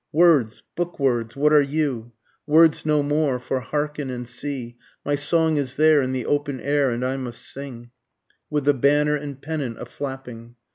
Words! 0.13 0.63
bookwords! 0.75 1.35
what 1.35 1.53
are 1.53 1.61
you? 1.61 2.13
Words 2.47 2.87
no 2.87 3.03
more, 3.03 3.37
for 3.37 3.59
hearken 3.59 4.09
and 4.09 4.27
see, 4.27 4.77
My 5.05 5.13
song 5.13 5.57
is 5.57 5.75
there 5.75 6.01
in 6.01 6.11
the 6.11 6.25
open 6.25 6.59
air, 6.59 6.89
and 6.89 7.05
I 7.05 7.17
must 7.17 7.47
sing, 7.47 7.91
With 8.49 8.65
the 8.65 8.73
banner 8.73 9.15
and 9.15 9.39
pennant 9.39 9.77
a 9.79 9.85
flapping. 9.85 10.55